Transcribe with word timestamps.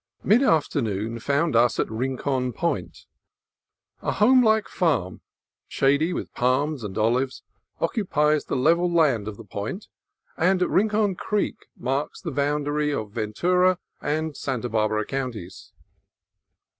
Mid 0.23 0.41
afternoon 0.41 1.19
found 1.19 1.55
us 1.55 1.79
at 1.79 1.87
Rincon 1.87 2.53
Point. 2.53 3.05
A 4.01 4.13
homelike 4.13 4.67
farm, 4.67 5.21
shady 5.67 6.11
with 6.11 6.33
palms 6.33 6.83
and 6.83 6.97
olives, 6.97 7.43
occu 7.79 7.97
HOSPITALITY 8.09 8.09
UNFAILING 8.09 8.31
81 8.31 8.35
pies 8.35 8.45
the 8.45 8.55
level 8.55 8.91
land 8.91 9.27
of 9.27 9.37
the 9.37 9.43
point, 9.43 9.89
and 10.37 10.59
Rincon 10.63 11.13
Creek 11.13 11.67
marks 11.77 12.19
the 12.19 12.31
boundary 12.31 12.91
of 12.91 13.11
Ventura 13.11 13.77
and 14.01 14.35
Santa 14.35 14.69
Barbara 14.69 15.05
Counties. 15.05 15.71